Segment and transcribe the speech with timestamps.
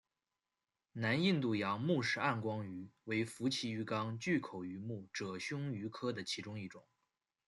[0.93, 6.83] 南印度洋穆氏暗光鱼为辐鳍鱼纲巨口鱼目褶胸鱼科的其中一种。